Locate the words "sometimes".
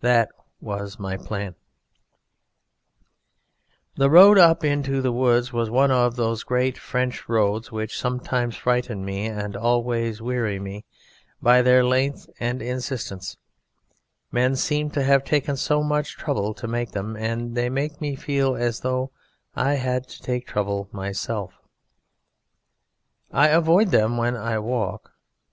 7.98-8.54